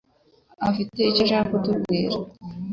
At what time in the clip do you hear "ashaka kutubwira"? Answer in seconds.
1.25-2.17